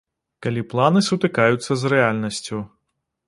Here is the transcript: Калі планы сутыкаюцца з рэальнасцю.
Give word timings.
Калі 0.43 0.61
планы 0.71 1.03
сутыкаюцца 1.09 1.71
з 1.83 1.93
рэальнасцю. 1.95 2.57